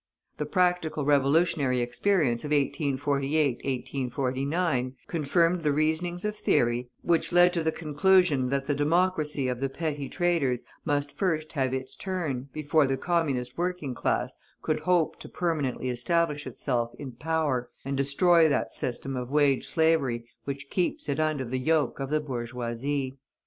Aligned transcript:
The 0.37 0.47
practical 0.47 1.05
revolutionary 1.05 1.79
experience 1.81 2.43
of 2.43 2.49
1848 2.49 3.57
1849 3.57 4.95
confirmed 5.05 5.61
the 5.61 5.71
reasonings 5.71 6.25
of 6.25 6.35
theory, 6.35 6.89
which 7.03 7.31
led 7.31 7.53
to 7.53 7.61
the 7.61 7.71
conclusion 7.71 8.49
that 8.49 8.65
the 8.65 8.73
Democracy 8.73 9.47
of 9.47 9.59
the 9.59 9.69
petty 9.69 10.09
traders 10.09 10.63
must 10.85 11.15
first 11.15 11.51
have 11.51 11.71
its 11.71 11.95
turn, 11.95 12.49
before 12.51 12.87
the 12.87 12.97
Communist 12.97 13.59
working 13.59 13.93
class 13.93 14.35
could 14.63 14.79
hope 14.79 15.19
to 15.19 15.29
permanently 15.29 15.89
establish 15.89 16.47
itself 16.47 16.95
in 16.97 17.11
power 17.11 17.69
and 17.85 17.95
destroy 17.95 18.49
that 18.49 18.71
system 18.73 19.15
of 19.15 19.29
wage 19.29 19.67
slavery 19.67 20.27
which 20.45 20.71
keeps 20.71 21.09
it 21.09 21.19
under 21.19 21.45
the 21.45 21.59
yoke 21.59 21.99
of 21.99 22.09
the 22.09 22.19
bourgeoisie. 22.19 23.19